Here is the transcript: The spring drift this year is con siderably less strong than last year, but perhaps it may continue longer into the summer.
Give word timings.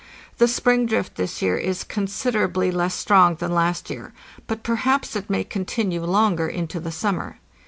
The 0.39 0.47
spring 0.47 0.87
drift 0.87 1.13
this 1.13 1.43
year 1.43 1.57
is 1.59 1.83
con 1.83 2.07
siderably 2.07 2.73
less 2.73 2.95
strong 2.95 3.35
than 3.35 3.53
last 3.53 3.91
year, 3.91 4.13
but 4.47 4.63
perhaps 4.63 5.15
it 5.15 5.29
may 5.29 5.43
continue 5.43 6.03
longer 6.03 6.47
into 6.47 6.79
the 6.79 6.91
summer. 6.91 7.37